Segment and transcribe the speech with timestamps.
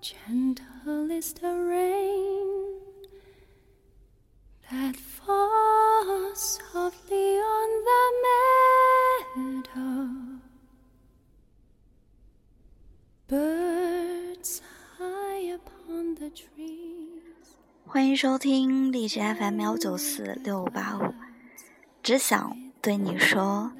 [0.00, 2.46] Gentle is the rain
[4.70, 8.02] that falls softly on the
[9.36, 10.08] meadow.
[13.26, 14.62] Birds
[14.98, 17.56] high upon the trees.
[17.86, 21.14] 欢迎收听荔枝 FM 幺九四六五八五，
[22.02, 23.72] 只想对你说，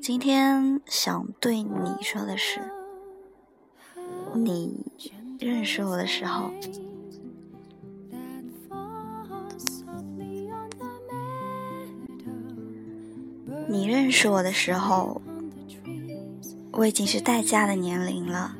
[0.00, 2.60] 今天想对你说的是，
[4.34, 4.86] 你
[5.38, 6.50] 认识我的时候，
[13.68, 15.20] 你认识我的时候，
[16.72, 18.56] 我已经是待嫁的年龄了。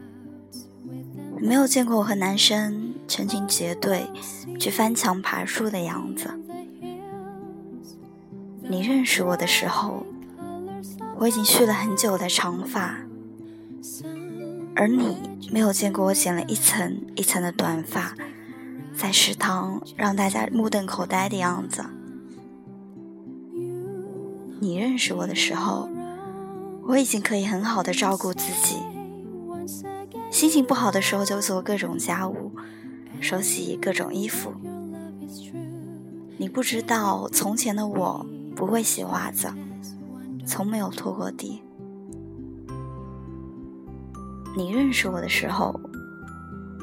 [1.40, 4.10] 没有见过我和男生成群结队
[4.58, 6.28] 去翻墙爬树的样子。
[8.62, 10.04] 你认识我的时候，
[11.18, 12.98] 我已经蓄了很久的长发，
[14.78, 15.16] 而你
[15.50, 18.14] 没有见过我剪了一层一层的短发，
[18.96, 21.84] 在食堂让大家目瞪口呆的样子。
[24.60, 25.88] 你认识我的时候，
[26.84, 28.76] 我已经可以很好的照顾自己，
[30.30, 32.52] 心情不好的时候就做各种家务，
[33.20, 34.52] 手洗各种衣服。
[36.36, 39.52] 你不知道，从前的我不会洗袜子，
[40.46, 41.62] 从没有拖过地。
[44.56, 45.78] 你认识我的时候，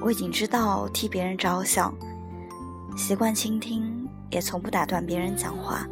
[0.02, 1.94] 我已经知道替别人着想，
[2.96, 5.88] 习惯倾听，也从不打断别人讲话。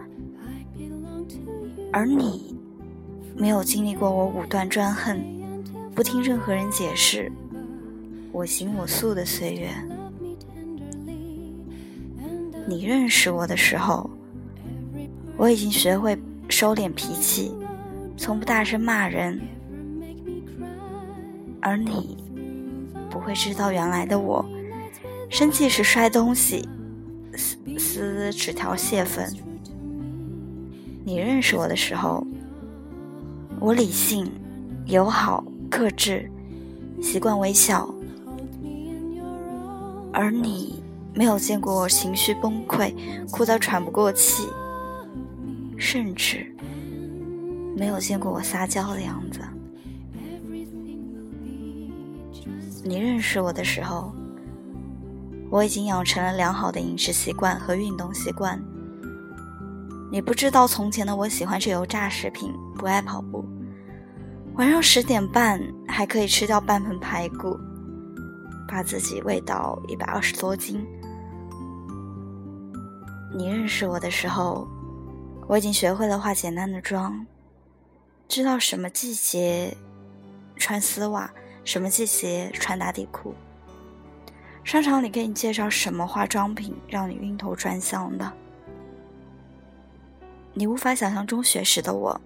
[1.92, 2.56] 而你，
[3.36, 5.22] 没有经历过我武断专横，
[5.94, 7.32] 不听任何人解释，
[8.32, 9.70] 我行我素的岁月。
[12.66, 14.10] 你认识我的时候，
[15.36, 17.52] 我已经学会收敛脾气，
[18.16, 19.42] 从不大声骂人。
[21.64, 22.18] 而你
[23.10, 24.46] 不会知道，原来的我，
[25.30, 26.68] 生气时摔东西，
[27.36, 29.32] 撕撕纸条泄愤。
[31.06, 32.28] 你认识我的时候，
[33.62, 34.30] 我理性、
[34.88, 36.30] 友好、克制，
[37.02, 37.90] 习惯微笑，
[40.12, 42.94] 而你没有见过我情绪崩溃、
[43.32, 44.44] 哭到喘不过气，
[45.78, 46.54] 甚至
[47.78, 49.40] 没有见过我撒娇的样子。
[52.84, 54.14] 你认识我的时候，
[55.50, 58.62] 我已经养成了良好的饮食习惯和运动习惯。
[60.12, 63.46] 你不知道，从前的我喜欢吃油炸食品，不爱跑步。
[64.56, 67.58] 晚上十点半还可以吃掉半盆排骨，
[68.68, 70.86] 把自己喂到一百二十多斤。
[73.34, 74.68] 你认识我的时候，
[75.48, 77.26] 我已经学会了化简单的妆，
[78.28, 79.76] 知道什么季节
[80.56, 81.34] 穿丝袜，
[81.64, 83.34] 什么季节穿打底裤。
[84.64, 88.32] 商场里给你介绍什么化妆品让你晕头转向的，
[90.54, 92.22] 你无法想象中学时的我，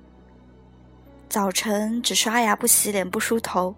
[1.27, 3.73] 早晨只刷牙不洗脸不梳头，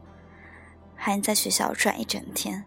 [0.93, 2.65] 还能在学校转一整天。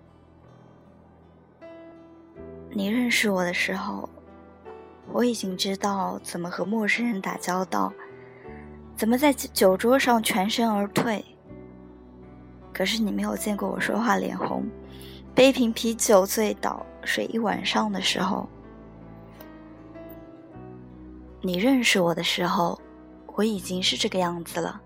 [2.70, 4.08] 你认识我的时候，
[5.12, 7.92] 我已经知道怎么和陌生人打交道，
[8.96, 11.22] 怎么在酒桌上全身而退。
[12.82, 14.68] 可是你没有见过我说话脸红，
[15.36, 18.44] 杯瓶啤酒醉倒睡一晚上的时候。
[21.40, 22.76] 你认识我的时候，
[23.36, 24.80] 我已经是这个样子了，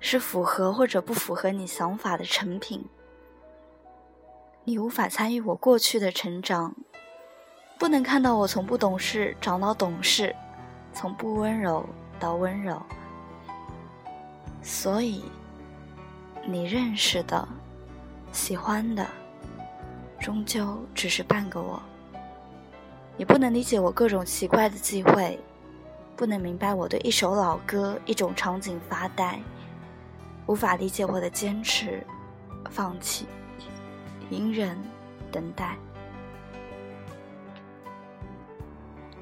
[0.00, 2.84] 是符合或者不符合你想法的成品。
[4.64, 6.76] 你无法参与我过去的成长，
[7.78, 10.36] 不能看到我从不懂事长到懂事，
[10.92, 11.88] 从不温柔
[12.20, 12.78] 到温柔。
[14.60, 15.24] 所以，
[16.44, 17.46] 你认识的、
[18.32, 19.06] 喜欢的，
[20.18, 21.80] 终究只是半个我。
[23.16, 25.38] 你不能理解我各种奇怪的忌讳，
[26.16, 29.40] 不能明白我对一首老歌、一种场景发呆，
[30.46, 32.04] 无法理解我的坚持、
[32.70, 33.26] 放弃、
[34.30, 34.76] 隐忍、
[35.30, 35.76] 等待。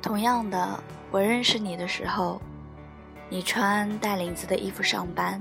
[0.00, 2.40] 同样的，我认识你的时候，
[3.28, 5.38] 你穿带领子的衣服上班。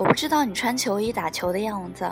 [0.00, 2.10] 我不知道你穿球衣打球的样子。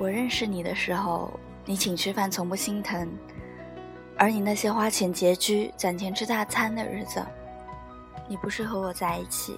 [0.00, 3.08] 我认识你的时候，你请吃饭从不心疼，
[4.18, 7.24] 而你那些花钱拮据、攒钱吃大餐的日子，
[8.26, 9.56] 你不是和我在一起。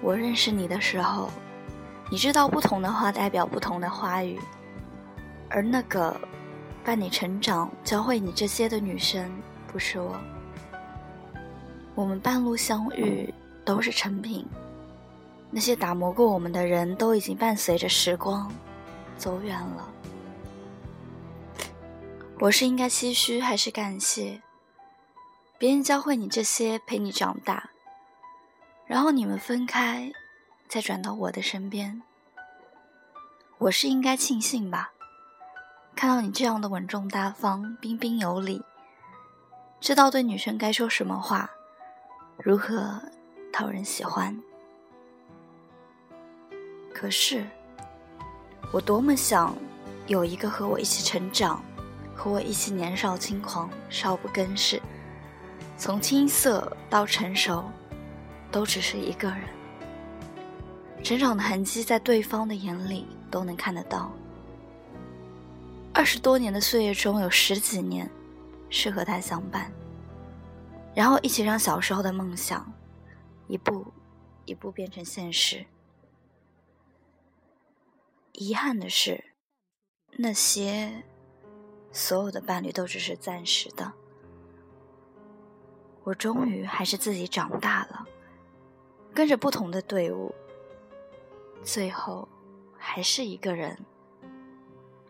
[0.00, 1.28] 我认识你的时候，
[2.08, 4.38] 你知道不同的话代表不同的花语，
[5.50, 6.16] 而那个
[6.84, 9.28] 伴你成长、教会你这些的女生，
[9.66, 10.16] 不是我。
[11.96, 14.46] 我们半路相遇，都是成品。
[15.50, 18.50] 那些打磨过我们的人都已经伴随着时光
[19.16, 19.88] 走远了。
[22.40, 24.40] 我是应该唏嘘还是感谢？
[25.58, 27.70] 别人教会你这些，陪你长大，
[28.84, 30.10] 然后你们分开，
[30.66, 32.02] 再转到我的身边。
[33.58, 34.92] 我是应该庆幸吧？
[35.94, 38.64] 看到你这样的稳重大方、彬彬有礼，
[39.78, 41.50] 知道对女生该说什么话，
[42.38, 43.00] 如何
[43.52, 44.36] 讨人喜欢。
[46.92, 47.44] 可是，
[48.72, 49.54] 我多么想
[50.06, 51.62] 有一个和我一起成长。
[52.14, 54.80] 和我一起年少轻狂，少不更事，
[55.76, 57.64] 从青涩到成熟，
[58.48, 59.40] 都只是一个人。
[61.02, 64.12] 成长的痕迹在对方的眼里都能看得到。
[65.92, 68.08] 二十多年的岁月中有十几年
[68.70, 69.72] 是和他相伴，
[70.94, 72.64] 然后一起让小时候的梦想
[73.52, 73.92] 一步
[74.46, 75.66] 一步变成现实。
[78.32, 79.34] 遗憾的是，
[80.16, 81.04] 那些。
[81.94, 83.92] 所有的伴侣都只是暂时的。
[86.04, 88.06] 我终于还是自己长大了，
[89.12, 90.34] 跟着不同的队伍，
[91.62, 92.26] 最后
[92.78, 93.78] 还是一个人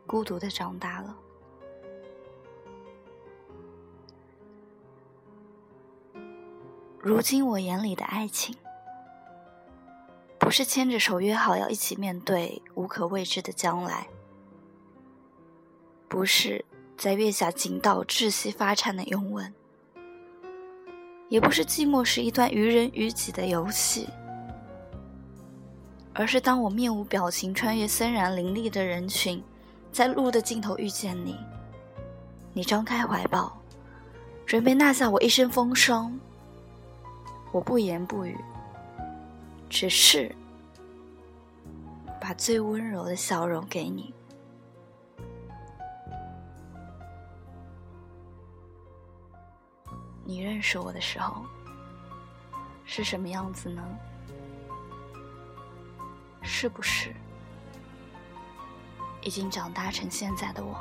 [0.09, 1.17] 孤独的长大了。
[7.03, 8.55] 如今我眼里的爱情，
[10.39, 14.07] 不是牵着手约好要一起面对无可未知的将来，
[16.09, 16.65] 不是。
[16.95, 19.53] 在月下紧到窒息发颤的拥吻，
[21.29, 24.09] 也不是寂寞时一段于人于己的游戏，
[26.13, 29.43] 而是当我面无表情穿越森然林立的人群，
[29.91, 31.37] 在路的尽头遇见你，
[32.53, 33.61] 你张开怀抱，
[34.47, 36.17] 准备纳下我一身风霜，
[37.53, 38.37] 我不言不语，
[39.69, 40.35] 只是
[42.19, 44.15] 把最温柔的笑容给你。
[50.25, 51.45] 你认识我的时候
[52.87, 53.83] 是什么样子呢？
[56.41, 57.15] 是不是
[59.21, 60.75] 已经长大成现在的我？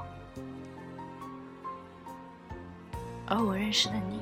[3.27, 4.21] 而我认识的你，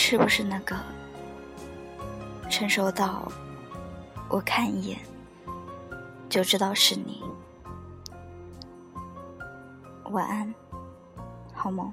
[0.00, 0.76] 是不是那个
[2.48, 3.30] 成熟到
[4.28, 4.96] 我看一眼
[6.28, 7.20] 就知道是你？
[10.04, 10.54] 晚安。
[11.52, 11.92] 好梦。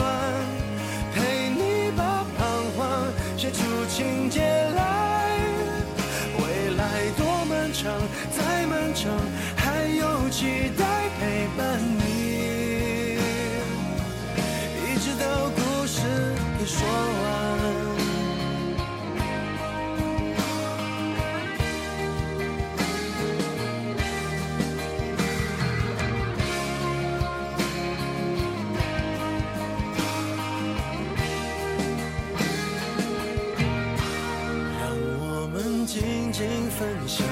[36.31, 37.27] 们静静分享，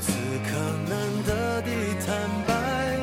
[0.00, 0.12] 此
[0.46, 0.56] 刻
[0.88, 0.96] 难
[1.26, 1.68] 得的
[2.06, 2.96] 坦白，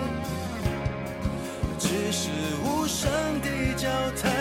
[1.77, 2.31] 只是
[2.63, 3.07] 无声
[3.41, 3.87] 的交
[4.19, 4.33] 谈，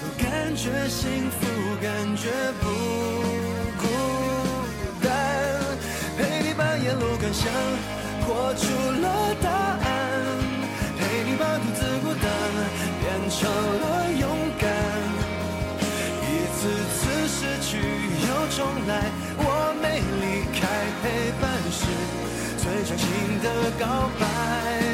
[0.00, 1.44] 都感觉幸福，
[1.82, 2.30] 感觉
[23.44, 24.93] 的告白。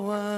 [0.00, 0.29] power.